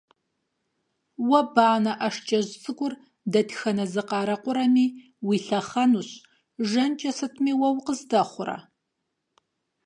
[1.27, 2.93] Уэ банэ ӀэшкӀэжь цӀыкӀур
[3.31, 4.85] дэтхэнэ зы къарэкъурэми
[5.25, 6.09] уилъэхъэнущ,
[6.69, 8.57] жэнкӀэ сытми уэ укъыздэхъурэ!